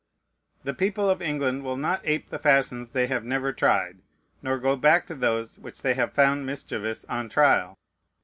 The 0.63 0.73
people 0.73 1.11
of 1.11 1.21
England 1.21 1.61
will 1.63 1.77
not 1.77 2.01
ape 2.05 2.31
the 2.31 2.39
fashions 2.39 2.89
they 2.89 3.05
have 3.05 3.23
never 3.23 3.53
tried, 3.53 3.99
nor 4.41 4.57
go 4.57 4.75
back 4.75 5.05
to 5.05 5.13
those 5.13 5.59
which 5.59 5.83
they 5.83 5.93
have 5.93 6.11
found 6.11 6.43
mischievous 6.43 7.05
on 7.05 7.29
trial. 7.29 7.77